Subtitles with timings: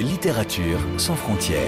[0.00, 1.60] Littérature sans frontières.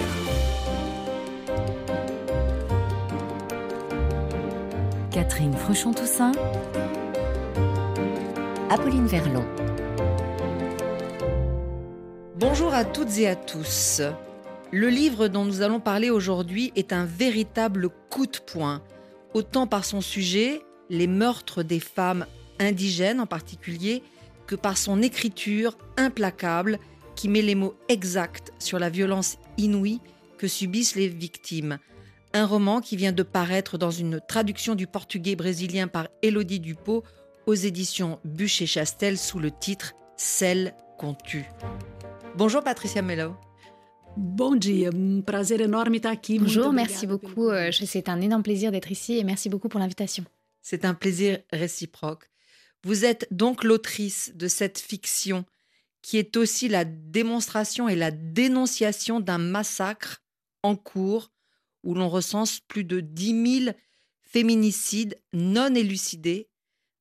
[5.11, 6.33] Catherine Fruchon-Toussaint.
[8.71, 9.45] Apolline Verlon.
[12.37, 14.01] Bonjour à toutes et à tous.
[14.73, 18.81] Le livre dont nous allons parler aujourd'hui est un véritable coup de poing,
[19.35, 22.25] autant par son sujet, les meurtres des femmes
[22.59, 24.03] indigènes en particulier,
[24.47, 26.79] que par son écriture implacable
[27.15, 30.01] qui met les mots exacts sur la violence inouïe
[30.39, 31.79] que subissent les victimes.
[32.33, 37.03] Un roman qui vient de paraître dans une traduction du portugais brésilien par Élodie Dupont
[37.47, 41.47] aux éditions Bûcher Chastel sous le titre Celle qu'on tue.
[42.37, 43.35] Bonjour Patricia Mello.
[46.39, 47.49] Bonjour, merci beaucoup.
[47.49, 50.25] Euh, c'est un énorme plaisir d'être ici et merci beaucoup pour l'invitation.
[50.63, 52.31] C'est un plaisir réciproque.
[52.87, 55.45] Vous êtes donc l'autrice de cette fiction
[56.03, 60.23] qui est aussi la démonstration et la dénonciation d'un massacre
[60.63, 61.33] en cours
[61.83, 63.77] où l'on recense plus de 10 000
[64.21, 66.49] féminicides non élucidés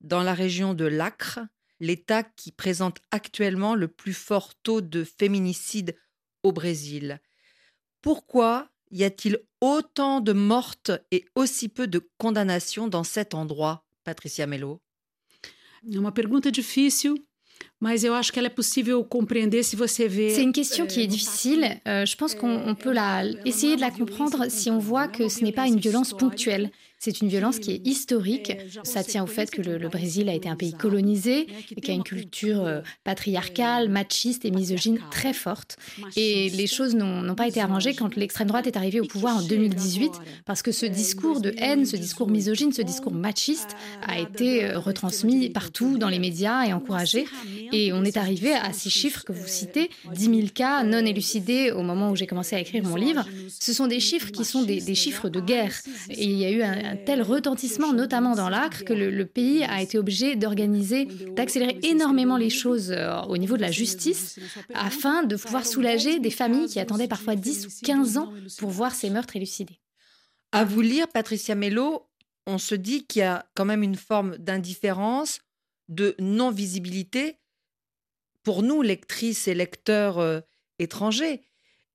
[0.01, 1.41] dans la région de l'Acre,
[1.79, 5.95] l'État qui présente actuellement le plus fort taux de féminicides
[6.41, 7.21] au Brésil.
[8.01, 14.47] Pourquoi y a-t-il autant de mortes et aussi peu de condamnations dans cet endroit, Patricia
[14.47, 14.81] Mello?
[15.91, 17.15] É uma pergunta difícil.
[17.81, 18.07] C'est
[20.43, 21.81] une question qui est difficile.
[21.87, 25.43] Euh, je pense qu'on peut la, essayer de la comprendre si on voit que ce
[25.43, 26.71] n'est pas une violence ponctuelle.
[26.99, 28.53] C'est une violence qui est historique.
[28.83, 31.91] Ça tient au fait que le, le, Brésil a été un pays colonisé et qui
[31.91, 35.77] a une culture euh, patriarcale, machiste et misogyne très forte.
[36.15, 39.41] Et les choses n'ont pas été arrangées quand l'extrême droite est arrivée au pouvoir en
[39.41, 40.11] 2018
[40.45, 43.75] parce que ce discours de haine, ce discours misogyne, ce discours machiste
[44.07, 47.25] a été euh, retransmis partout dans les médias et encouragé.
[47.71, 51.71] Et on est arrivé à ces chiffres que vous citez, 10 000 cas non élucidés
[51.71, 53.25] au moment où j'ai commencé à écrire mon livre.
[53.59, 55.73] Ce sont des chiffres qui sont des, des chiffres de guerre.
[56.09, 59.63] Et il y a eu un, un tel retentissement, notamment dans l'Acre, que le, pays
[59.63, 64.39] a été obligé d'organiser, d'accélérer énormément les choses euh, au niveau de la justice,
[64.73, 68.93] afin de pouvoir soulager des familles qui attendaient parfois 10 ou 15 ans pour voir
[68.93, 69.79] ces meurtres élucidés.
[70.51, 72.07] À vous lire, Patricia Mello,
[72.45, 75.39] on se dit qu'il y a quand même une forme d'indifférence,
[75.89, 77.39] de non-visibilité
[78.43, 80.39] pour nous, lectrices et lecteurs euh,
[80.79, 81.41] étrangers.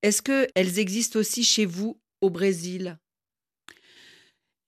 [0.03, 2.99] Est-ce qu'elles existent aussi chez vous au Brésil?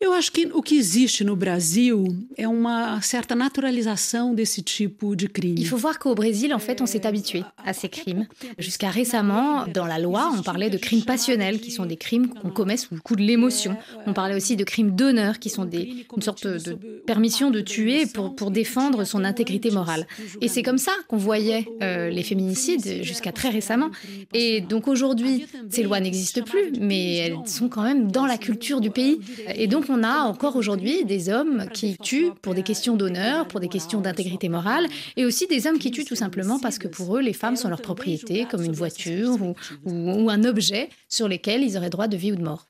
[0.03, 5.29] Eu acho que o que existe no Brasil é uma certa naturalização desse tipo de
[5.29, 5.55] crime.
[5.57, 8.27] Il faut voir qu'au Brésil, en fait, on s'est habitué à ces crimes.
[8.59, 12.49] Jusqu'à récemment, dans la loi, on parlait de crimes passionnels, qui sont des crimes qu'on
[12.49, 13.77] commet sous le coup de l'émotion.
[14.05, 16.73] On parlait aussi de crimes d'honneur, qui sont des, une sorte de
[17.05, 20.05] permission de tuer pour, pour défendre son intégrité morale.
[20.41, 23.89] Et c'est comme ça qu'on voyait euh, les féminicides jusqu'à très récemment.
[24.33, 28.81] Et donc aujourd'hui, ces lois n'existent plus, mais elles sont quand même dans la culture
[28.81, 29.19] du pays.
[29.55, 33.59] Et donc on a encore aujourd'hui des hommes qui tuent pour des questions d'honneur, pour
[33.59, 34.87] des questions d'intégrité morale,
[35.17, 37.69] et aussi des hommes qui tuent tout simplement parce que pour eux, les femmes sont
[37.69, 39.53] leur propriété, comme une voiture ou,
[39.83, 42.67] ou, ou un objet sur lesquels ils auraient droit de vie ou de mort.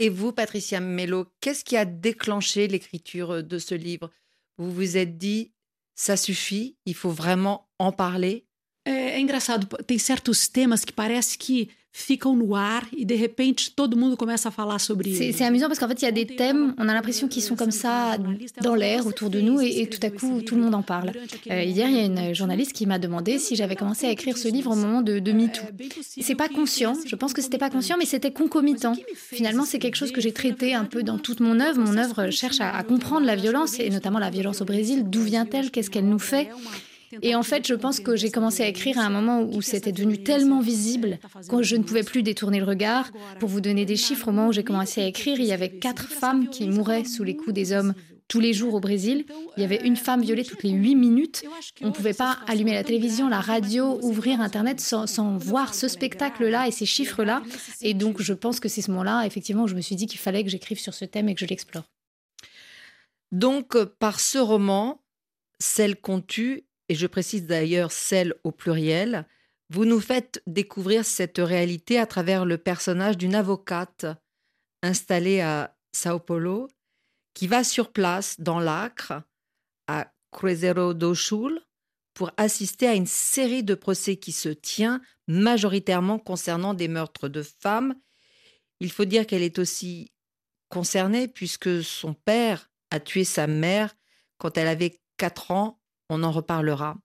[0.00, 4.10] Et vous, Patricia Mello, qu'est-ce qui a déclenché l'écriture de ce livre?
[4.58, 5.52] Vous vous êtes dit,
[5.94, 8.46] ça suffit, il faut vraiment en parler?
[8.84, 13.72] É, é engraçado, tem certos temas que parece que ficam no ar et de repente
[13.74, 16.26] todo mundo começa a falar sobre C'est amusant parce qu'en fait il y a des
[16.26, 18.16] thèmes, on a l'impression qu'ils sont comme ça
[18.62, 21.12] dans l'air autour de nous et, et, tout à coup tout le monde en parle.
[21.50, 24.38] Euh, hier il y a une journaliste qui m'a demandé si j'avais commencé à écrire
[24.38, 25.62] ce livre au moment de, de MeToo.
[26.00, 28.94] C'est pas conscient, je pense que c'était pas conscient mais c'était concomitant.
[29.14, 31.80] Finalement c'est quelque chose que j'ai traité un peu dans toute mon œuvre.
[31.80, 35.04] Mon œuvre cherche à, à comprendre la violence et notamment la violence au Brésil.
[35.06, 35.70] D'où vient-elle?
[35.70, 36.48] Qu'est-ce qu'elle nous fait?
[37.22, 39.92] Et en fait, je pense que j'ai commencé à écrire à un moment où c'était
[39.92, 43.10] devenu tellement visible que je ne pouvais plus détourner le regard.
[43.38, 45.70] Pour vous donner des chiffres, au moment où j'ai commencé à écrire, il y avait
[45.70, 47.94] quatre femmes qui mouraient sous les coups des hommes
[48.28, 49.26] tous les jours au Brésil.
[49.56, 51.42] Il y avait une femme violée toutes les huit minutes.
[51.82, 55.88] On ne pouvait pas allumer la télévision, la radio, ouvrir Internet sans, sans voir ce
[55.88, 57.42] spectacle-là et ces chiffres-là.
[57.80, 60.20] Et donc, je pense que c'est ce moment-là, effectivement, où je me suis dit qu'il
[60.20, 61.90] fallait que j'écrive sur ce thème et que je l'explore.
[63.32, 65.02] Donc, par ce roman,
[65.62, 69.24] Celle qu'on tue, et je précise d'ailleurs celle au pluriel,
[69.68, 74.06] vous nous faites découvrir cette réalité à travers le personnage d'une avocate
[74.82, 76.68] installée à Sao Paulo
[77.32, 79.22] qui va sur place dans l'Acre,
[79.86, 81.60] à Cruzeiro do Sul,
[82.12, 87.44] pour assister à une série de procès qui se tient majoritairement concernant des meurtres de
[87.44, 87.94] femmes.
[88.80, 90.10] Il faut dire qu'elle est aussi
[90.68, 93.94] concernée puisque son père a tué sa mère
[94.38, 95.79] quand elle avait 4 ans
[96.10, 96.98] on en reparlera.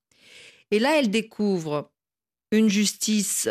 [0.71, 1.91] Et là, elle découvre
[2.51, 3.49] une justice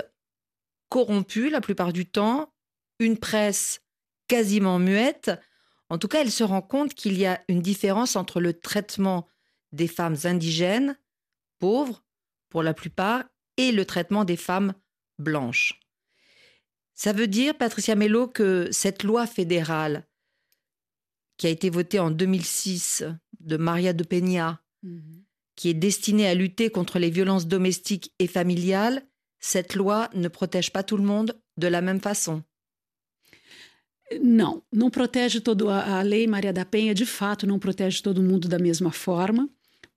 [0.91, 2.53] corrompue la plupart du temps,
[2.99, 3.81] une presse
[4.29, 5.31] quasiment muette.
[5.89, 9.29] En tout cas, elle se rend compte qu'il y a une différence entre le traitement
[9.73, 10.99] des femmes indigènes,
[11.59, 12.05] pauvres
[12.51, 13.25] pour la plupart,
[13.57, 14.75] et le traitement des femmes
[15.19, 15.81] blanches.
[16.95, 20.07] Ça veut dire, Patricia Mello, que cette loi fédérale
[21.37, 23.05] qui a été votée en 2006
[23.41, 25.24] de Maria de Peña, mhm.
[25.57, 29.03] Qui est destinée à lutter contre les violences domestiques et familiales,
[29.41, 32.43] cette loi ne protège pas tout le monde de la même façon.
[34.21, 38.49] Não, não protege todo a, lei Maria da Penha, de fato, não protege todo mundo
[38.49, 39.49] da mesma forma,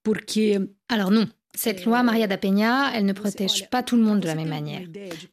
[0.02, 1.28] porque Alors non,
[1.58, 4.50] Cette loi Maria da Penha, elle ne protège pas tout le monde de la même
[4.50, 4.82] manière.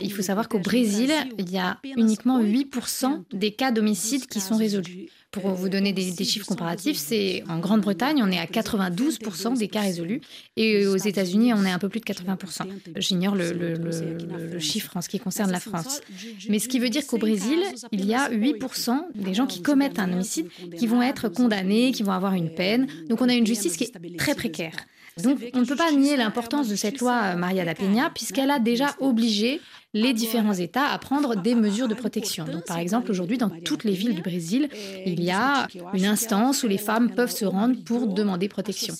[0.01, 4.57] Il faut savoir qu'au Brésil, il y a uniquement 8% des cas d'homicide qui sont
[4.57, 5.11] résolus.
[5.33, 9.83] Pour vous donner des, chiffres comparatifs, c'est en Grande-Bretagne, on est à 92% des cas
[9.83, 10.23] résolus
[10.57, 12.63] et aux États-Unis, on est un peu plus de 80%.
[12.97, 16.01] J'ignore le, le, chiffre en ce qui concerne la France.
[16.49, 17.59] Mais ce qui veut dire qu'au Brésil,
[17.93, 20.49] il y a 8% des gens qui commettent un homicide
[20.79, 22.87] qui vont être condamnés, qui vont avoir une peine.
[23.11, 24.75] Donc on a une justice qui est très précaire.
[25.23, 28.51] Donc, on ne peut pas nier l'importance de cette loi euh, Maria da Peña, puisqu'elle
[28.51, 29.61] a déjà obligé
[29.95, 32.45] les différents États à prendre des mesures de protection.
[32.45, 34.69] Donc, par exemple, aujourd'hui, dans toutes les villes du Brésil,
[35.07, 38.95] il y a une instance où les femmes peuvent se rendre pour demander protection.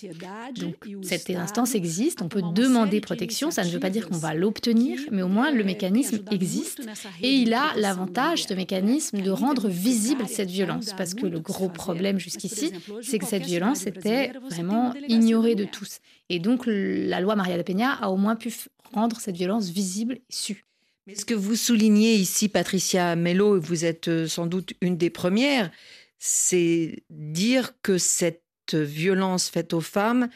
[0.57, 4.35] Donc, cette instance existe, on peut demander protection, ça ne veut pas dire qu'on va
[4.35, 6.81] l'obtenir, mais au moins le mécanisme existe
[7.23, 10.95] et il a l'avantage, ce mécanisme, de rendre visible cette violence.
[10.97, 15.99] Parce que le gros problème jusqu'ici, c'est que cette violence était vraiment ignorée de tous.
[16.29, 18.53] Et donc, la loi Maria de Peña a au moins pu
[18.93, 20.65] rendre cette violence visible et su.
[21.07, 25.11] Mais ce que vous soulignez ici, Patricia Mello, vous êtes euh, sans doute une des
[25.11, 25.71] premières,
[26.19, 28.43] c'est dire que cette
[28.73, 30.31] violence faite aux femmes,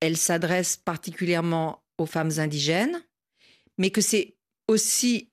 [0.00, 3.00] elle s'adresse particulièrement aux femmes indigènes,
[3.78, 4.36] mais que c'est
[4.66, 5.30] aussi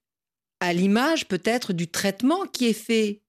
[0.60, 3.22] à l'image peut-être du traitement qui est fait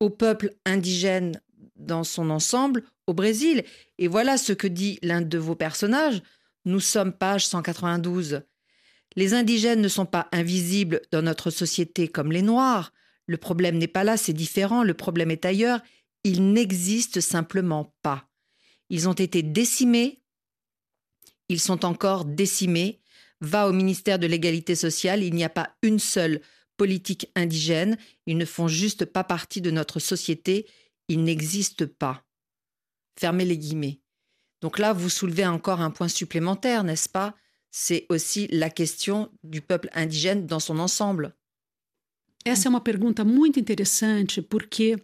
[0.00, 1.40] au peuple indigène
[1.76, 3.64] dans son ensemble au Brésil.
[3.98, 6.20] Et voilà ce que dit l'un de vos personnages.
[6.64, 8.42] Nous sommes page 192.
[9.16, 12.92] Les indigènes ne sont pas invisibles dans notre société comme les Noirs.
[13.26, 15.80] Le problème n'est pas là, c'est différent, le problème est ailleurs.
[16.22, 18.28] Ils n'existent simplement pas.
[18.90, 20.22] Ils ont été décimés,
[21.48, 23.00] ils sont encore décimés.
[23.40, 26.40] Va au ministère de l'égalité sociale, il n'y a pas une seule
[26.76, 30.66] politique indigène, ils ne font juste pas partie de notre société,
[31.08, 32.24] ils n'existent pas.
[33.18, 34.00] Fermez les guillemets.
[34.62, 37.34] Donc là, vous soulevez encore un point supplémentaire, n'est-ce pas?
[37.78, 41.34] C'est aussi la question du peuple indigène dans son ensemble.
[42.46, 44.96] Essa é uma pergunta muito interessante porque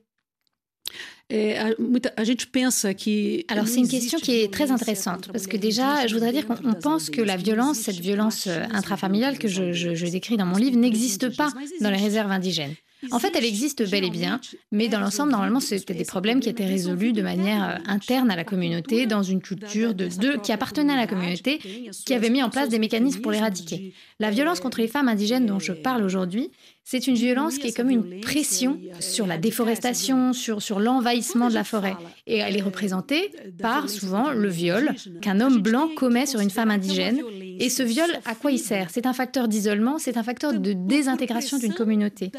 [3.49, 6.75] alors c'est une question qui est très intéressante parce que déjà, je voudrais dire qu'on
[6.75, 11.35] pense que la violence, cette violence euh, intrafamiliale que je décris dans mon livre, n'existe
[11.37, 12.75] pas dans les réserves indigènes.
[13.11, 14.41] En fait, elle existe bel et bien,
[14.71, 18.37] mais dans l'ensemble, normalement, c'était des problèmes qui étaient résolus de manière euh, interne à
[18.37, 21.59] la communauté, dans une culture de deux qui appartenait à la communauté,
[22.07, 23.93] qui avait mis en place des mécanismes pour l'éradiquer.
[24.21, 26.51] La violence contre les femmes indigènes dont je parle aujourd'hui,
[26.85, 31.55] c'est une violence qui est comme une pression sur la déforestation, sur, sur l'envahissement de
[31.55, 31.97] la forêt.
[32.27, 36.71] Et elle est représentée par souvent le viol qu'un homme blanc commet sur une femme
[36.71, 37.21] indigène.
[37.63, 38.89] Et ce viol, à quoi il sert?
[38.91, 42.33] C'est un facteur d'isolement, c'est un facteur de désintégration d'une communauté.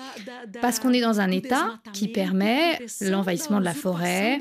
[0.62, 4.39] Parce qu'on est dans un État qui permet l'envahissement de la forêt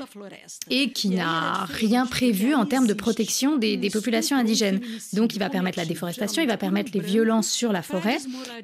[0.69, 4.81] et qui n'a rien prévu en termes de protection des, populations indigènes.
[5.13, 8.17] Donc il va permettre la déforestation, il va permettre les violences sur la forêt.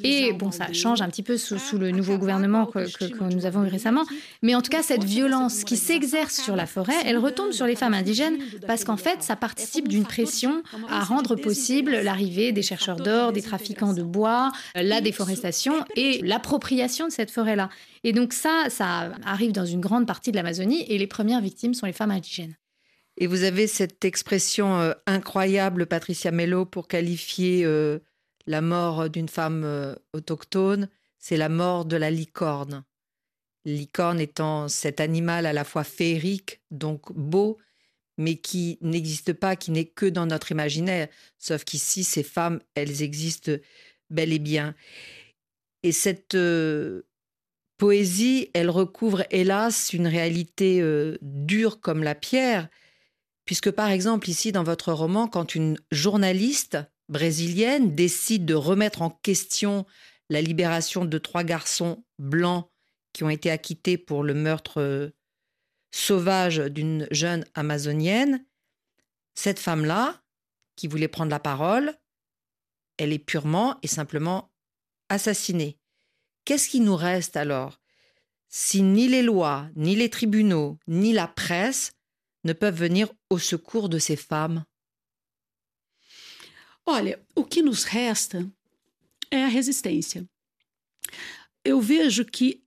[0.03, 3.69] Et bon, ça change un petit peu sous, le nouveau gouvernement que, nous avons eu
[3.69, 4.03] récemment.
[4.41, 7.77] Mais en tout cas, cette violence qui s'exerce sur la forêt, elle retombe sur les
[7.77, 12.97] femmes indigènes parce qu'en fait, ça participe d'une pression à rendre possible l'arrivée des chercheurs
[12.97, 17.69] d'or, des trafiquants de bois, la déforestation et l'appropriation de cette forêt-là.
[18.03, 21.73] Et donc ça, ça arrive dans une grande partie de l'Amazonie et les premières victimes
[21.73, 22.55] sont les femmes indigènes.
[23.17, 27.99] Et vous avez cette expression euh, incroyable, Patricia Mello, pour qualifier euh,
[28.47, 30.87] la mort d'une femme euh, autochtone
[31.19, 32.83] c'est la mort de la licorne.
[33.65, 37.57] Licorne étant cet animal à la fois féerique, donc beau,
[38.19, 41.07] mais qui n'existe pas, qui n'est que dans notre imaginaire.
[41.37, 43.53] Sauf qu'ici, ces femmes, elles existent
[44.09, 44.75] bel et bien.
[45.83, 47.03] Et cette euh,
[47.77, 52.67] poésie, elle recouvre, hélas, une réalité euh, dure comme la pierre,
[53.45, 59.11] puisque par exemple, ici, dans votre roman, quand une journaliste brésilienne décide de remettre en
[59.11, 59.85] question
[60.29, 62.69] la libération de trois garçons blancs
[63.13, 65.09] qui ont été acquittés pour le meurtre euh,
[65.91, 68.45] sauvage d'une jeune amazonienne,
[69.33, 70.21] cette femme-là,
[70.75, 71.97] qui voulait prendre la parole,
[72.97, 74.51] elle est purement et simplement
[75.09, 75.77] assassinée.
[76.45, 77.79] Qu'est-ce qui nous reste alors?
[78.47, 81.93] Si ni les lois, ni les tribunaux, ni la presse
[82.43, 84.65] ne peuvent venir au secours de ces femmes?
[86.85, 88.43] Olha, o que nos resta
[89.29, 90.27] é a resistência.
[91.63, 92.63] Eu vejo que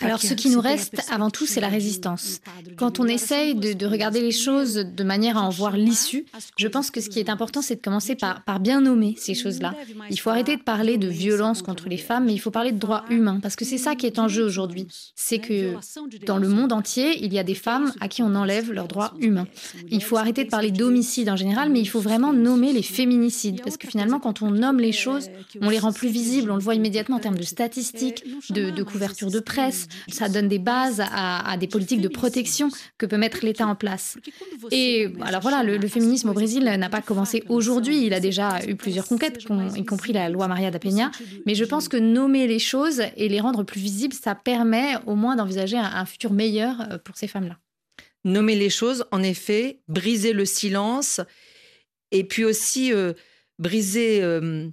[0.00, 2.40] Alors, ce qui nous reste avant tout, c'est la résistance.
[2.78, 6.24] Quand on essaye de, regarder les choses de manière à en voir l'issue,
[6.56, 9.34] je pense que ce qui est important, c'est de commencer par, par bien nommer ces
[9.34, 9.74] choses-là.
[10.08, 12.78] Il faut arrêter de parler de violence contre les femmes, mais il faut parler de
[12.78, 14.88] droits humains, parce que c'est ça qui est en jeu aujourd'hui.
[15.14, 15.74] C'est que
[16.24, 19.12] dans le monde entier, il y a des femmes à qui on enlève leurs droits
[19.20, 19.46] humains.
[19.90, 23.60] Il faut arrêter de parler d'homicide en général, mais il faut vraiment nommer les féminicides,
[23.62, 25.28] parce que finalement, quand on nomme les choses,
[25.60, 29.32] on les rend plus visibles, on le voit immédiatement en termes de statistiques, de, couverture
[29.32, 29.88] de presse.
[30.06, 34.16] Ça donne des bases à, des politiques de protection que peut mettre l'État en place.
[34.70, 38.06] Et alors voilà, le, féminisme au Brésil n'a pas commencé aujourd'hui.
[38.06, 41.10] Il a déjà eu plusieurs conquêtes, y compris la loi Maria da Penha.
[41.46, 45.16] Mais je pense que nommer les choses et les rendre plus visibles, ça permet au
[45.16, 47.58] moins d'envisager un, futur meilleur euh, pour ces femmes-là.
[48.24, 51.20] Nommer les choses, en effet, briser le silence
[52.12, 53.14] et puis aussi euh,
[53.58, 54.68] briser euh,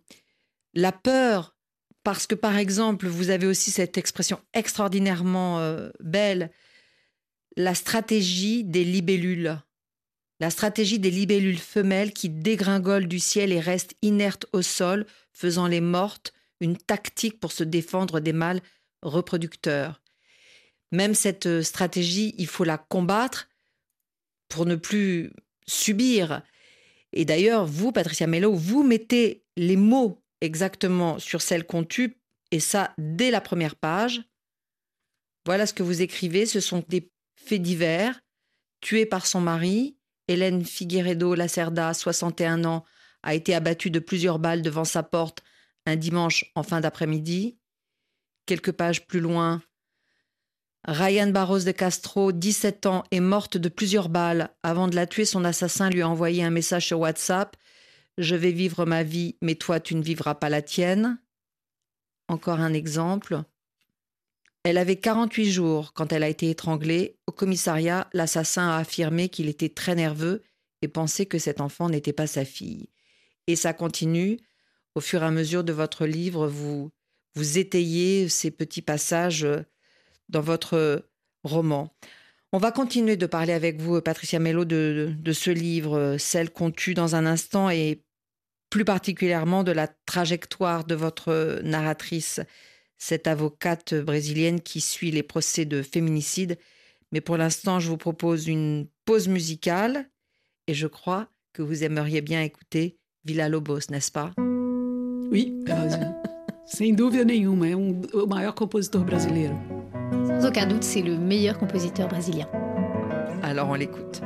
[0.75, 1.54] la peur
[2.05, 6.51] parce que, par exemple, vous avez aussi cette expression extraordinairement euh, belle,
[7.57, 9.59] la stratégie des libellules.
[10.39, 15.65] La stratégie des libellules femelles qui dégringolent du ciel et restent inertes au sol, faisant
[15.65, 18.61] les mortes, une tactique pour se défendre des mâles
[19.01, 19.99] reproducteurs.
[20.91, 23.49] Même cette euh, stratégie, il faut la combattre
[24.47, 25.33] pour ne plus
[25.65, 26.43] subir.
[27.13, 32.17] Et d'ailleurs, vous, Patricia Mello, vous mettez les mots exactement sur celle qu'on tue,
[32.51, 34.23] et ça dès la première page.
[35.45, 38.21] Voilà ce que vous écrivez, ce sont des faits divers.
[38.81, 42.83] Tuée par son mari, Hélène Figueredo Lacerda, 61 ans,
[43.23, 45.43] a été abattue de plusieurs balles devant sa porte
[45.87, 47.59] un dimanche en fin d'après-midi.
[48.45, 49.61] Quelques pages plus loin,
[50.87, 54.49] Ryan Barros de Castro, 17 ans, est morte de plusieurs balles.
[54.61, 57.55] Avant de la tuer, son assassin lui a envoyé un message sur WhatsApp
[58.17, 61.19] je vais vivre ma vie, mais toi, tu ne vivras pas la tienne.
[62.27, 63.43] Encore un exemple.
[64.63, 67.19] Elle avait 48 jours quand elle a été étranglée.
[67.27, 70.41] Au commissariat, l'assassin a affirmé qu'il était très nerveux
[70.81, 72.89] et pensait que cet enfant n'était pas sa fille.
[73.47, 74.39] Et ça continue.
[74.95, 76.89] Au fur et à mesure de votre livre, vous,
[77.35, 79.47] vous étayez ces petits passages
[80.29, 81.05] dans votre
[81.43, 81.93] roman.
[82.53, 86.93] On va continuer de parler avec vous, Patricia Mello, de, ce livre, Celle qu'on tue
[86.93, 88.04] dans un instant, et
[88.69, 92.41] plus particulièrement de la trajectoire de votre narratrice,
[92.97, 96.57] cette avocate brésilienne qui suit les procès de féminicide.
[97.11, 100.09] Mais pour l'instant, je vous propose une pause musicale
[100.67, 104.33] et je crois que vous aimeriez bien écouter Villa Lobos, n'est-ce pas?
[105.31, 105.53] Oui,
[106.65, 109.55] sem dúvida nenhuma, é um, o maior compositor brasileiro.
[110.27, 112.47] Sans aucun doute, c'est le meilleur compositeur brésilien.
[113.43, 114.21] Alors on l'écoute.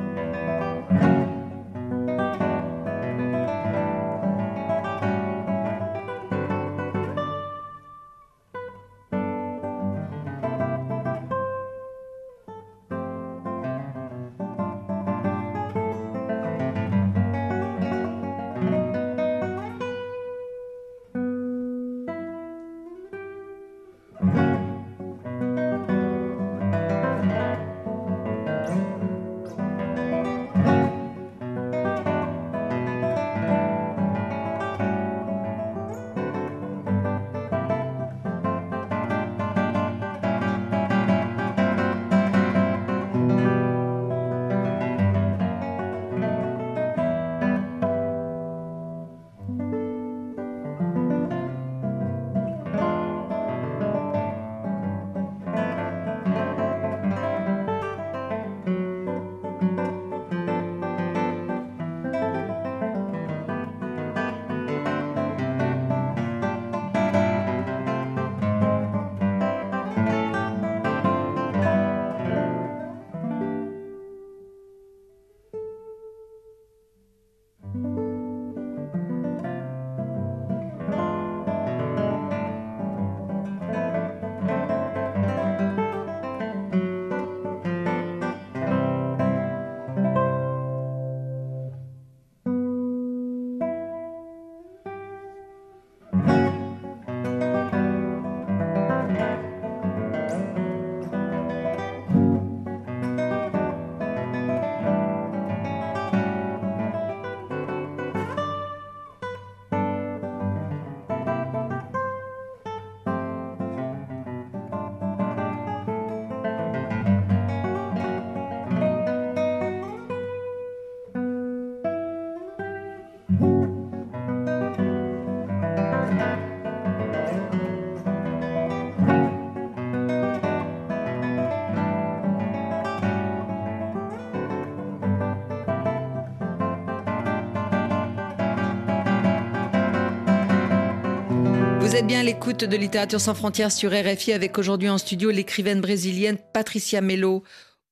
[142.02, 147.02] Bien l'écoute de Littérature sans frontières sur RFI avec aujourd'hui en studio l'écrivaine brésilienne Patricia
[147.02, 147.42] Melo,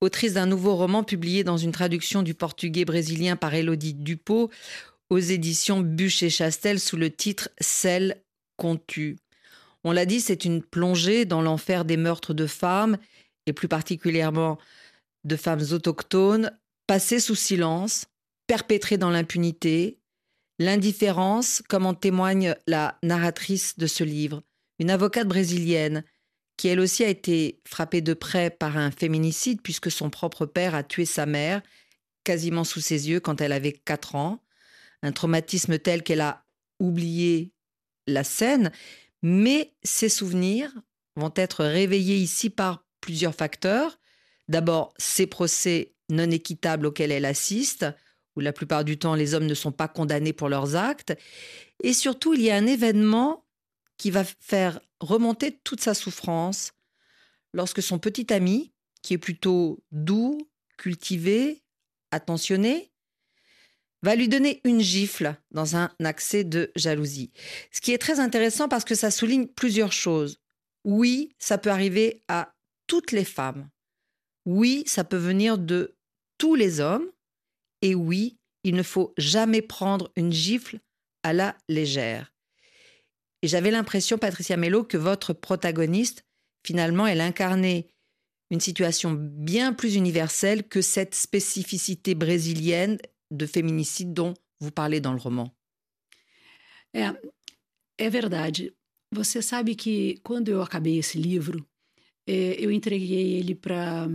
[0.00, 4.48] autrice d'un nouveau roman publié dans une traduction du portugais brésilien par Elodie Dupont
[5.10, 8.22] aux éditions Bûcher Chastel sous le titre Celle
[8.56, 9.18] qu'on tue.
[9.84, 12.96] On l'a dit, c'est une plongée dans l'enfer des meurtres de femmes,
[13.46, 14.58] et plus particulièrement
[15.24, 16.52] de femmes autochtones,
[16.86, 18.06] passées sous silence,
[18.46, 19.97] perpétrées dans l'impunité,
[20.58, 24.42] l'indifférence, comme en témoigne la narratrice de ce livre,
[24.78, 26.04] une avocate brésilienne,
[26.56, 30.74] qui elle aussi a été frappée de près par un féminicide puisque son propre père
[30.74, 31.62] a tué sa mère
[32.24, 34.44] quasiment sous ses yeux quand elle avait 4 ans,
[35.02, 36.44] un traumatisme tel qu'elle a
[36.78, 37.54] oublié
[38.06, 38.70] la scène,
[39.22, 40.72] mais ses souvenirs
[41.16, 43.98] vont être réveillés ici par plusieurs facteurs.
[44.48, 47.86] D'abord, ces procès non équitables auxquels elle assiste,
[48.38, 51.12] où la plupart du temps les hommes ne sont pas condamnés pour leurs actes.
[51.82, 53.44] Et surtout, il y a un événement
[53.96, 56.72] qui va faire remonter toute sa souffrance
[57.52, 60.38] lorsque son petit ami, qui est plutôt doux,
[60.76, 61.64] cultivé,
[62.12, 62.92] attentionné,
[64.02, 67.32] va lui donner une gifle dans un accès de jalousie.
[67.72, 70.38] Ce qui est très intéressant parce que ça souligne plusieurs choses.
[70.84, 72.54] Oui, ça peut arriver à
[72.86, 73.68] toutes les femmes.
[74.46, 75.96] Oui, ça peut venir de
[76.38, 77.10] tous les hommes.
[77.82, 80.80] Et oui, il ne faut jamais prendre une gifle
[81.22, 82.32] à la légère.
[83.42, 86.24] Et j'avais l'impression, Patricia Mello, que votre protagoniste,
[86.66, 87.88] finalement, elle incarnait
[88.50, 92.98] une situation bien plus universelle que cette spécificité brésilienne
[93.30, 95.54] de féminicide dont vous parlez dans le roman.
[96.94, 97.12] É,
[97.98, 98.74] é verdade.
[99.12, 101.66] Você sabe que quando eu acabei esse livro,
[102.26, 104.08] é, eu entreguei ele para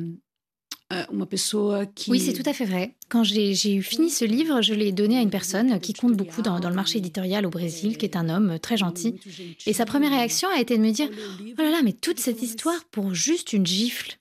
[1.96, 2.12] qui...
[2.12, 2.96] Oui, c'est tout à fait vrai.
[3.10, 6.60] Quand j'ai fini ce livre, je l'ai donné à une personne qui compte beaucoup dans,
[6.60, 9.20] dans, le marché éditorial au Brésil, qui est un homme très gentil.
[9.66, 12.42] Et sa première réaction a été de me dire Oh là là, mais toute cette
[12.42, 14.18] histoire pour juste une gifle.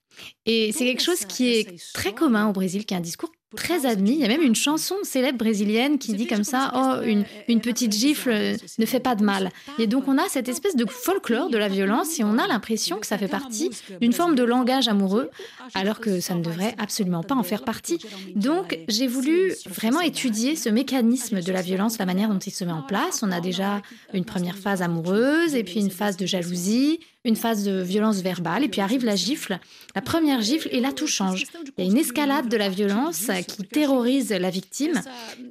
[0.46, 3.86] Et c'est quelque chose qui est très commun au Brésil, qui est un discours très
[3.86, 4.12] admis.
[4.12, 7.60] Il y a même une chanson célèbre brésilienne qui dit comme ça Oh, une, une
[7.60, 9.50] petite gifle ne fait pas de mal.
[9.78, 12.98] Et donc, on a cette espèce de folklore de la violence et on a l'impression
[12.98, 15.30] que ça fait partie d'une forme de langage amoureux,
[15.74, 17.98] alors que ça ne devrait absolument pas en faire partie.
[18.34, 22.64] Donc, j'ai voulu vraiment étudier ce mécanisme de la violence, la manière dont il se
[22.64, 23.22] met en place.
[23.22, 27.64] On a déjà une première phase amoureuse et puis une phase de jalousie, une phase
[27.64, 29.58] de violence verbale, et puis arrive la gifle,
[29.94, 31.44] la première gifle, et là tout change.
[31.78, 35.00] Il y a une escalade de la violence qui terrorise la victime,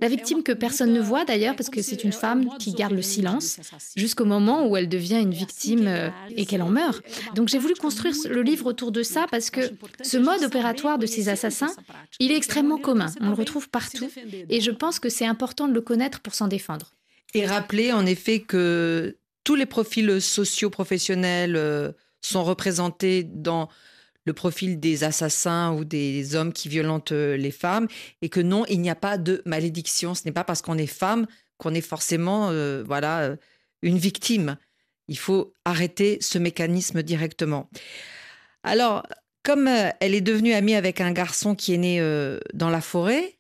[0.02, 3.02] la victime que personne ne voit d'ailleurs, parce que c'est une femme qui garde le
[3.02, 3.60] silence,
[3.96, 7.02] jusqu'au moment où elle devient une victime et qu'elle en meurt.
[7.36, 9.62] Donc j'ai voulu construire le livre autour de ça, parce que
[10.02, 11.74] ce mode opératoire de ces assassins,
[12.20, 14.10] il est extrêmement commun, on le retrouve partout,
[14.50, 16.92] et je pense que c'est important de le connaître pour s'en défendre.
[17.34, 23.70] Et rappeler en effet que tous les profils sociaux professionnels euh, sont représentés dans
[24.26, 27.88] le profil des assassins ou des hommes qui violentent euh, les femmes
[28.22, 30.14] et que non, il n'y a pas de malédiction.
[30.14, 31.26] Ce n'est pas parce qu'on est femme
[31.58, 33.36] qu'on est forcément euh, voilà
[33.82, 34.58] une victime.
[35.08, 37.70] Il faut arrêter ce mécanisme directement.
[38.64, 39.06] Alors,
[39.44, 42.00] comme elle est devenue amie avec un garçon qui est né
[42.54, 43.40] dans la forêt,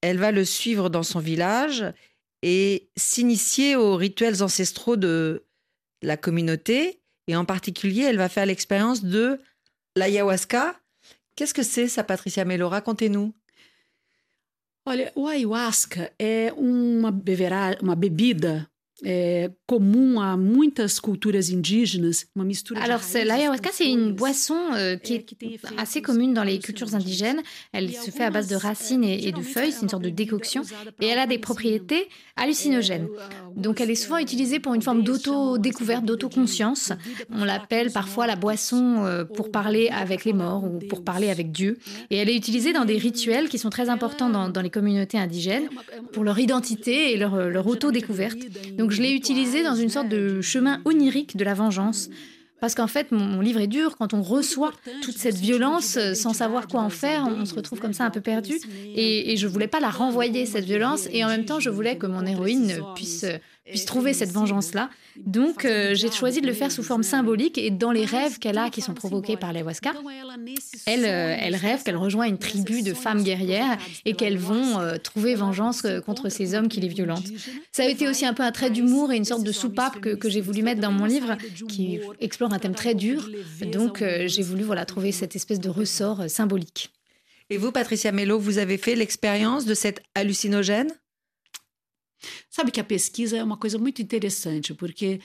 [0.00, 1.84] elle va le suivre dans son village
[2.42, 5.46] et s'initier aux rituels ancestraux de
[6.02, 7.00] la communauté.
[7.26, 9.38] Et en particulier, elle va faire l'expérience de
[9.96, 10.80] l'ayahuasca.
[11.36, 12.68] Qu'est-ce que c'est ça, Patricia Melo?
[12.68, 13.32] Racontez-nous.
[14.86, 17.10] Olha, o ayahuasca é uma,
[17.82, 18.69] uma bebida
[19.04, 25.14] é, comum à muitas culturas indígenas, uma mistura Alors, l'ayahuasca, c'est une boisson euh, qui
[25.14, 25.26] est
[25.78, 27.42] assez commune dans les cultures indigènes.
[27.72, 30.10] Elle se fait à base de racines et, et de feuilles, c'est une sorte de
[30.10, 30.62] décoction,
[31.00, 33.08] et elle a des propriétés hallucinogènes.
[33.56, 36.92] Donc, elle est souvent utilisée pour une forme d'auto-découverte, d'autoconscience.
[37.30, 41.52] On l'appelle parfois la boisson euh, pour parler avec les morts ou pour parler avec
[41.52, 41.78] Dieu.
[42.10, 45.18] Et elle est utilisée dans des rituels qui sont très importants dans, dans les communautés
[45.18, 45.68] indigènes
[46.12, 48.38] pour leur identité et leur, leur auto-découverte.
[48.76, 52.08] Donc, je l'ai utilisée dans une sorte de chemin onirique de la vengeance.
[52.60, 53.96] Parce qu'en fait, mon, livre est dur.
[53.96, 54.72] Quand on reçoit
[55.02, 58.20] toute cette violence sans savoir quoi en faire, on se retrouve comme ça un peu
[58.20, 58.60] perdu.
[58.94, 61.08] Et, et je voulais pas la renvoyer, cette violence.
[61.10, 63.24] Et en même temps, je voulais que mon héroïne puisse
[63.64, 64.90] puisse trouver cette vengeance-là.
[65.16, 68.58] Donc, euh, j'ai choisi de le faire sous forme symbolique et dans les rêves qu'elle
[68.58, 69.92] a qui sont provoqués par l'ayahuasca,
[70.86, 74.96] elle, euh, elle rêve qu'elle rejoint une tribu de femmes guerrières et qu'elles vont euh,
[74.96, 77.28] trouver vengeance contre ces hommes qui les violentent.
[77.72, 80.14] Ça a été aussi un peu un trait d'humour et une sorte de soupape que,
[80.14, 81.36] que j'ai voulu mettre dans mon livre
[81.68, 83.28] qui explore un thème très dur.
[83.72, 86.90] Donc, j'ai voulu voilà, trouver cette espèce de ressort symbolique.
[87.50, 90.92] Et vous, Patricia Mello, vous avez fait l'expérience de cette hallucinogène?
[92.48, 95.20] Sabe que a pesquisa é uma coisa muito interessante, porque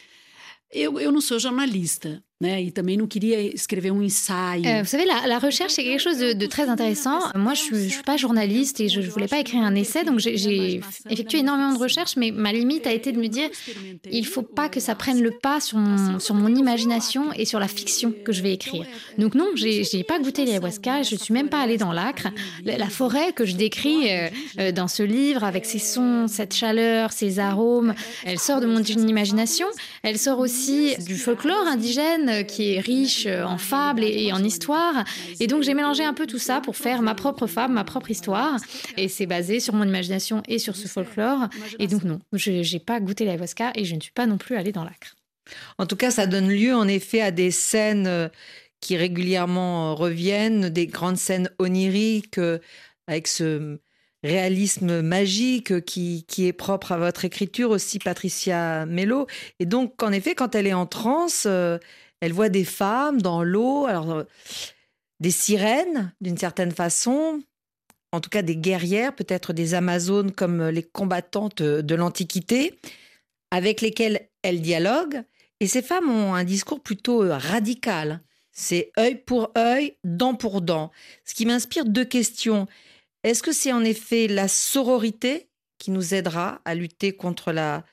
[0.71, 2.61] eu, eu não sou jornalista, né?
[2.61, 6.67] E também não queria escrever um vous savez, la, recherche, c'est quelque chose de, très
[6.67, 7.19] intéressant.
[7.33, 10.03] Moi, je ne suis, je pas journaliste et je ne voulais pas écrire un essai,
[10.03, 13.49] donc j'ai effectué énormément de recherches, mais ma limite a été de me dire,
[14.11, 17.59] il faut pas que ça prenne le pas sur mon, sur mon imagination et sur
[17.59, 18.85] la fiction que je vais écrire.
[19.17, 22.27] Donc non, j'ai pas goûté l'ayahuasca, je suis même pas allée dans l'acre.
[22.63, 26.53] La, la, forêt que je décris euh, euh, dans ce livre, avec ses sons, cette
[26.53, 27.93] chaleur, ses arômes,
[28.23, 29.67] elle sort de mon imagination,
[30.03, 35.03] elle sort aussi du folklore indigène qui est riche en fables et, en histoire.
[35.39, 38.11] Et donc j'ai mélangé un peu tout ça pour faire ma propre fable, ma propre
[38.11, 38.59] histoire.
[38.97, 41.47] Et c'est basé sur mon imagination et sur ce folklore.
[41.79, 44.55] Et donc non, je n'ai pas goûté l'ayahuasca et je ne suis pas non plus
[44.55, 45.15] allée dans l'acre.
[45.77, 48.29] En tout cas, ça donne lieu en effet à des scènes euh,
[48.81, 52.59] qui régulièrement euh, reviennent, des grandes scènes oniriques euh,
[53.07, 53.79] avec ce
[54.23, 59.27] réalisme magique qui, qui, est propre à votre écriture aussi, Patricia Mello.
[59.59, 61.47] Et donc, en effet, quand elle est en transe,
[62.21, 64.23] elle voit des femmes dans l'eau, alors
[65.19, 67.41] des sirènes d'une certaine façon,
[68.11, 72.79] en tout cas des guerrières, peut-être des amazones comme les combattantes de l'Antiquité,
[73.51, 75.23] avec lesquelles elle dialogue.
[75.59, 78.21] Et ces femmes ont un discours plutôt radical.
[78.51, 80.91] C'est œil pour œil, dent pour dent.
[81.25, 82.67] Ce qui m'inspire deux questions.
[83.23, 87.83] Est-ce que c'est en effet la sororité qui nous aidera à lutter contre la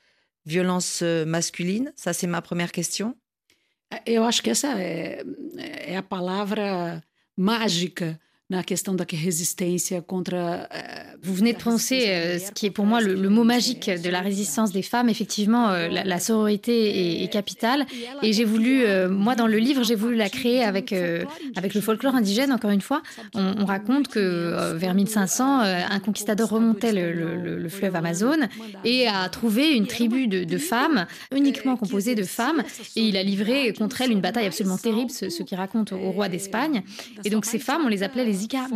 [0.44, 1.92] violence masculine?
[1.96, 3.16] Ça, c'est ma première question.
[4.06, 5.22] Eu acho que essa é,
[5.58, 7.02] é a palavra
[7.36, 8.20] mágica
[8.52, 10.34] na questão da résistance contre.
[10.34, 13.88] Euh, Vous venez de prononcer euh, ce qui est pour moi le, le, mot magique
[13.88, 15.08] de la résistance des femmes.
[15.08, 17.86] Effectivement, euh, la, la, sororité est, est, capitale.
[18.24, 20.92] Et j'ai voulu, euh, moi, dans le livre, j'ai voulu la créer avec,
[21.54, 23.02] avec le folklore indigène, encore une fois.
[23.34, 28.38] On, on raconte que vers 1500, un conquistador remontait le, le, le, fleuve Amazon
[28.84, 32.64] et a trouvé une tribu de, de, femmes, uniquement composée de femmes.
[32.96, 36.10] Et il a livré contre elles une bataille absolument terrible, ce, ce qui raconte au
[36.10, 36.82] roi d'Espagne.
[37.24, 38.66] Et donc, ces femmes, on les appelait les Zika.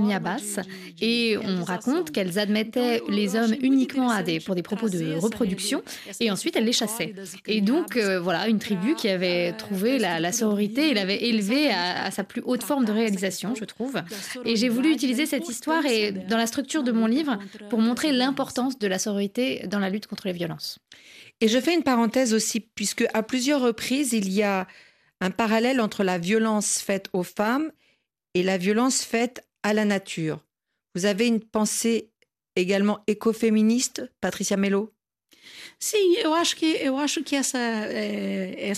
[1.00, 5.82] Et on raconte qu'elles admettaient les hommes uniquement à des, pour des propos de reproduction.
[6.20, 7.14] Et ensuite, elles les chassaient.
[7.46, 11.70] Et donc, euh, voilà, une tribu qui avait trouvé la, la sororité et l'avait élevée
[11.70, 13.96] à, à, sa plus haute forme de réalisation, je trouve.
[14.44, 17.38] Et j'ai voulu utiliser cette histoire et dans la structure de mon livre
[17.70, 20.78] pour montrer l'importance de la sororité dans la lutte contre les violences.
[21.40, 24.66] Et je fais une parenthèse aussi, puisque à plusieurs reprises, il y a
[25.20, 27.70] un parallèle entre la violence faite aux femmes
[28.34, 30.38] et la violence faite à la nature.
[30.94, 32.12] Vous avez une pensée
[32.54, 34.92] également écoféministe, Patricia Mello?
[35.80, 38.72] Sim, eu acho que eu acho que essa, é,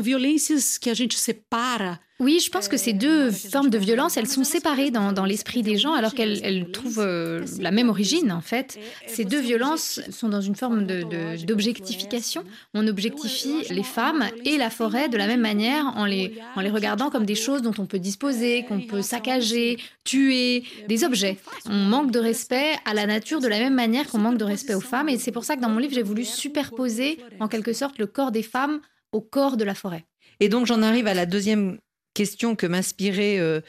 [0.00, 4.28] violências que a gente separa Oui, je pense que ces deux formes de violence, elles
[4.28, 8.40] sont séparées dans, dans l'esprit des gens alors qu'elles trouvent euh, la même origine en
[8.40, 8.78] fait.
[9.08, 12.44] Ces deux violences sont dans une forme d'objectification.
[12.74, 16.70] On objectifie les femmes et la forêt de la même manière en les, en les
[16.70, 21.38] regardant comme des choses dont on peut disposer, qu'on peut saccager, tuer, des objets.
[21.68, 24.74] On manque de respect à la nature de la même manière qu'on manque de respect
[24.74, 27.72] aux femmes et c'est pour ça que dans mon livre j'ai voulu superposer en quelque
[27.72, 28.80] sorte le corps des femmes
[29.10, 30.04] au corps de la forêt.
[30.38, 31.78] Et donc j'en arrive à la deuxième
[32.14, 33.60] question que m'inspirait euh,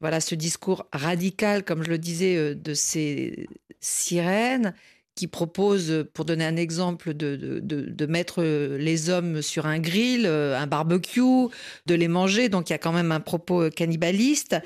[0.00, 3.48] voilà ce discours radical, comme je le disais, euh, de ces
[3.80, 4.74] sirènes
[5.14, 10.56] qui proposent, pour donner un exemple, de, de, mettre les hommes sur un grill, euh,
[10.56, 11.48] un barbecue,
[11.86, 12.48] de les manger.
[12.48, 14.56] Donc il y a quand même un propos cannibaliste.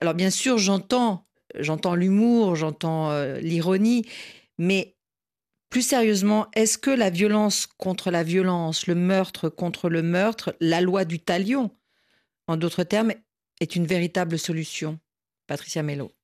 [0.00, 1.26] Alors bien sûr, j'entends,
[1.58, 4.04] j'entends l'humour, j'entends euh, l'ironie,
[4.56, 4.94] mais
[5.68, 10.80] plus sérieusement, est-ce que la violence contre la violence, le meurtre contre le meurtre, la
[10.80, 11.72] loi du talion,
[12.48, 13.12] en d'autres termes,
[13.60, 14.98] est une véritable solution.
[15.46, 16.17] Patricia Mello.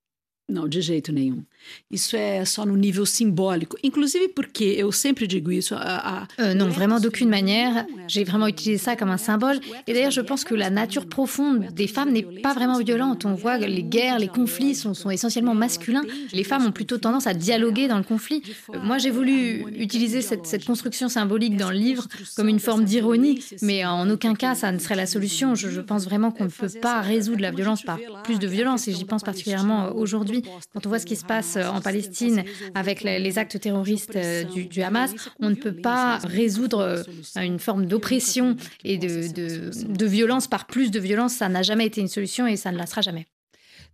[0.47, 1.43] Não, de jeito nenhum.
[1.89, 3.75] Isso é só no nível symbolique.
[3.83, 5.73] Inclusive porque eu sempre digo isso.
[5.73, 6.27] A, a...
[6.39, 7.87] Euh, non, vraiment d'aucune manière.
[8.07, 9.59] J'ai vraiment utilisé ça comme un symbole.
[9.87, 13.25] Et d'ailleurs, je pense que la nature profonde des femmes n'est pas vraiment violente.
[13.25, 16.03] On voit que les guerres, les conflits sont, sont, essentiellement masculins.
[16.31, 18.43] Les femmes ont plutôt tendance à dialoguer dans le conflit.
[18.69, 22.85] Euh, moi, j'ai voulu utiliser cette, cette, construction symbolique dans le livre comme une forme
[22.85, 25.55] d'ironie, mais en aucun cas, ça ne serait la solution.
[25.55, 28.87] Je, je pense vraiment qu'on ne peut pas résoudre la violence par plus de violence,
[28.87, 32.43] et j'y pense particulièrement aujourd'hui quand on voit ce qui se passe en Palestine
[32.73, 37.03] avec les actes terroristes euh, du, Hamas, on ne peut pas résoudre euh,
[37.41, 41.33] une forme d'oppression et de, violence par plus de violence.
[41.33, 43.25] Ça n'a jamais été une solution et ça ne la sera jamais.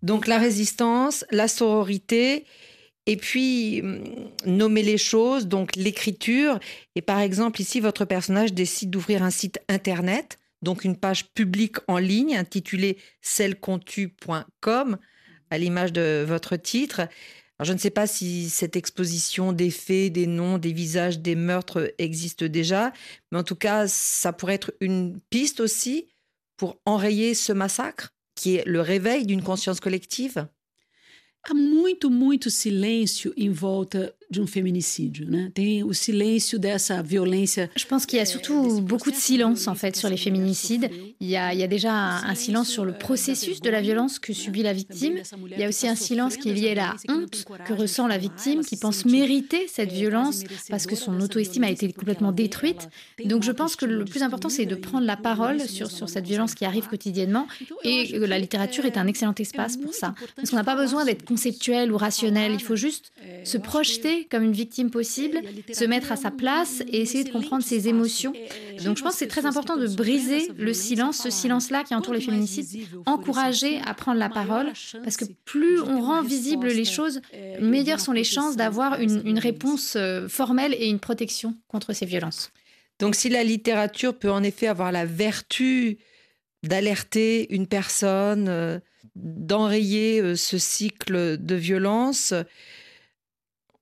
[0.04, 2.46] Donc la résistance, la sororité,
[3.06, 4.04] et puis mm,
[4.46, 6.60] nommer les choses, donc l'écriture.
[6.96, 11.78] Et par exemple, ici, votre personnage décide d'ouvrir un site internet, donc une page publique
[11.88, 14.98] en ligne intitulée cellecontue.com
[15.52, 17.02] à l'image de votre titre.
[17.62, 21.94] je ne sais pas si cette exposition des faits, des noms, des visages, des meurtres
[22.00, 22.92] existe déjà,
[23.32, 26.08] mais en tout cas, ça pourrait être une piste aussi
[26.58, 30.48] pour enrayer ce massacre, qui est le réveil d'une conscience collective?
[31.44, 35.52] Há muito, muito silêncio em volta de um feminicídio, né?
[35.54, 37.70] Tem o silêncio dessa violência.
[37.76, 40.90] Je pense qu'il y a surtout beaucoup de silence en fait sur les féminicides.
[41.20, 43.82] Il y a, il y a déjà un, un, silence sur le processus de la
[43.82, 45.16] violence que subit la victime.
[45.52, 48.18] Il y a aussi un silence qui est lié à la honte que ressent la
[48.18, 52.88] victime, qui pense mériter cette violence parce que son auto-estime a été complètement détruite.
[53.26, 56.26] Donc je pense que le plus important c'est de prendre la parole sur, sur cette
[56.26, 57.48] violence qui arrive quotidiennement
[57.84, 60.16] et la littérature est un excellent espace pour ça.
[60.38, 63.12] Parce qu'on n'a pas besoin d'être conceptuel ou rationnel, il faut juste
[63.44, 67.64] se projeter comme une victime possible, se mettre à sa place et essayer de comprendre
[67.64, 68.34] ses émotions.
[68.84, 72.14] Donc je pense que c'est très important de briser le silence, ce silence-là qui entoure
[72.14, 77.22] les féminicides, encourager à prendre la parole, parce que plus on rend visible les choses,
[77.60, 82.06] meilleures sont les chances d'avoir une, une réponse euh, formelle et une protection contre ces
[82.06, 82.52] violences.
[83.00, 85.98] Donc si la littérature peut en effet avoir la vertu
[86.64, 88.80] d'alerter une personne, euh,
[89.16, 92.34] d'enrayer euh, ce cycle de violence,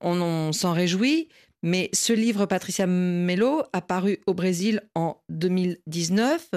[0.01, 1.29] on, s'en réjouit,
[1.63, 6.51] mais ce livre, Patricia Melo, apparu au Brésil en 2019,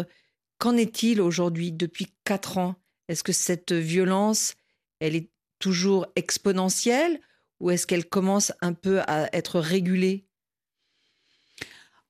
[0.58, 2.76] qu'en est-il aujourd'hui, depuis quatre ans
[3.08, 4.54] Est-ce que cette violence,
[5.00, 7.20] elle est toujours exponentielle
[7.60, 10.26] ou est-ce qu'elle commence un peu à être régulée?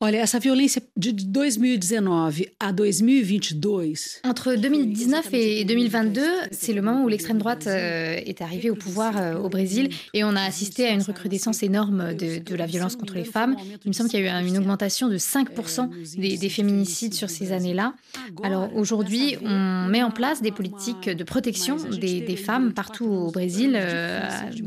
[0.05, 3.93] Olha, essa violência de 2019 à 2022.
[4.25, 9.17] Entre 2019 et 2022, c'est le moment où l'extrême droite euh, est arrivée au pouvoir
[9.17, 12.97] euh, au Brésil et on a assisté à une recrudescence énorme de, de la violence
[12.97, 13.55] contre les femmes.
[13.85, 15.88] Il me semble qu'il y a eu une augmentation de 5%
[16.19, 17.95] des, des, féminicides sur ces années-là.
[18.43, 23.31] Alors aujourd'hui, on met en place des politiques de protection des, des femmes partout au
[23.31, 24.21] Brésil, euh,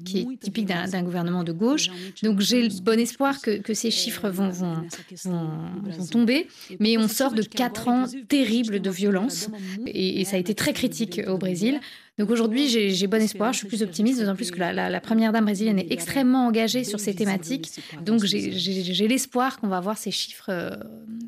[0.06, 1.90] qui est typique d'un gouvernement de gauche.
[2.24, 4.86] Donc j'ai bon espoir que, que ces chiffres vont, vont
[5.26, 6.48] vont, tomber.
[6.80, 9.50] Mais on sort de quatre ans terribles de violence
[9.86, 11.80] et, ça a été très critique au Brésil.
[12.18, 15.46] Donc aujourd'hui, j'ai bon espoir, je suis plus optimiste, d'autant plus que la, première dame
[15.46, 17.72] brésilienne est extrêmement engagée sur ces thématiques.
[18.02, 20.72] Donc j'ai l'espoir qu'on va voir ces chiffres euh,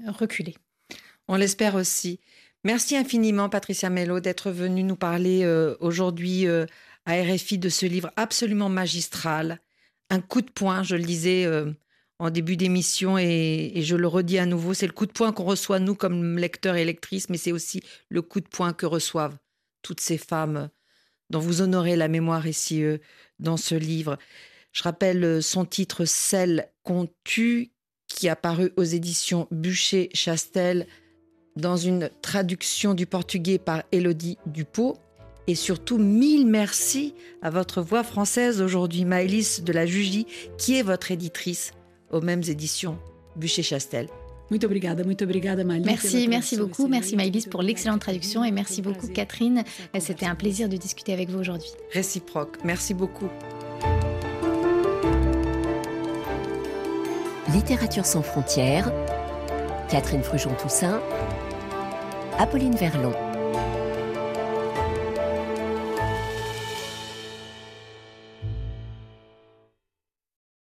[0.08, 0.56] reculer.
[1.28, 2.20] On l'espère aussi.
[2.64, 6.66] Merci infiniment, Patricia Mello, d'être venue nous parler euh, aujourd'hui euh,
[7.06, 9.60] à RFI de ce livre absolument magistral.
[10.10, 11.46] Un coup de poing, je le disais
[12.19, 15.43] en début d'émission et, je le redis à nouveau, c'est le coup de poing qu'on
[15.43, 19.38] reçoit nous comme lecteurs et lectrices, mais c'est aussi le coup de poing que reçoivent
[19.84, 20.69] toutes ces femmes
[21.30, 22.97] dont vous honorez la mémoire ici euh,
[23.39, 24.17] dans ce livre.
[24.71, 27.71] Je rappelle euh, son titre Celle qu'on tue,
[28.08, 30.88] qui a paru aux éditions Bûcher-Chastel
[31.58, 34.95] dans une traduction du portugais par Élodie Dupont.
[35.47, 40.27] Et surtout, mille merci à votre voix française aujourd'hui, Maëlys de la Jugie,
[40.58, 41.73] qui est votre éditrice
[42.12, 42.98] aux mêmes éditions
[43.36, 44.08] Bûcher-Chastel.
[44.50, 46.88] Muito obrigada, muito obrigada, Merci, merci beaucoup.
[46.88, 49.63] Merci Maëlys pour l'excellente traduction et merci beaucoup Catherine.
[50.00, 51.70] C'était un plaisir de discuter avec vous aujourd'hui.
[51.91, 52.58] Réciproque.
[52.63, 53.28] Merci beaucoup.
[57.54, 58.91] Littérature sans frontières.
[59.89, 61.02] Catherine Frujon-Toussaint.
[62.38, 63.27] Apolline Verlon.